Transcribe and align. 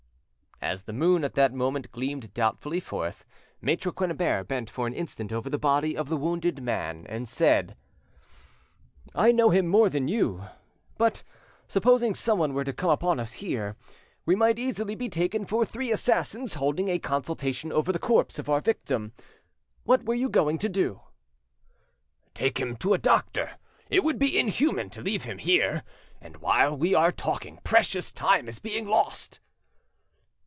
As 0.63 0.83
the 0.83 0.93
moon 0.93 1.23
at 1.23 1.33
that 1.33 1.55
moment 1.55 1.91
gleamed 1.91 2.35
doubtfully 2.35 2.79
forth, 2.79 3.25
Maitre 3.61 3.91
Quennebert 3.91 4.47
bent 4.47 4.69
for 4.69 4.85
an 4.85 4.93
instant 4.93 5.33
over 5.33 5.49
the 5.49 5.57
body 5.57 5.97
of 5.97 6.07
the 6.07 6.15
wounded 6.15 6.61
man, 6.61 7.03
and 7.09 7.27
said: 7.27 7.75
"I 9.15 9.31
know 9.31 9.49
him 9.49 9.65
more 9.67 9.89
than 9.89 10.07
you. 10.07 10.43
But 10.99 11.23
supposing 11.67 12.13
someone 12.13 12.53
were 12.53 12.63
to 12.63 12.71
come 12.73 12.91
upon 12.91 13.19
us 13.19 13.33
here, 13.33 13.75
we 14.23 14.35
might 14.35 14.59
easily 14.59 14.93
be 14.93 15.09
taken 15.09 15.45
for 15.47 15.65
three 15.65 15.91
assassins 15.91 16.53
holding 16.53 16.89
a 16.89 16.99
consultation 16.99 17.71
over 17.71 17.91
the 17.91 17.97
corpse 17.97 18.37
of 18.37 18.47
our 18.47 18.61
victim. 18.61 19.13
What 19.83 20.05
were 20.05 20.13
you 20.13 20.29
going 20.29 20.59
to 20.59 20.69
do?" 20.69 21.01
"Take 22.35 22.59
him 22.59 22.75
to 22.77 22.93
a 22.93 22.99
doctor. 22.99 23.53
It 23.89 24.03
would 24.03 24.19
be 24.19 24.37
inhuman 24.37 24.91
to 24.91 25.01
leave 25.01 25.23
him 25.23 25.39
here, 25.39 25.81
and 26.21 26.37
while 26.37 26.77
we 26.77 26.93
are 26.93 27.11
talking 27.11 27.59
precious 27.63 28.11
time 28.11 28.47
is 28.47 28.59
being 28.59 28.87
lost." 28.87 29.39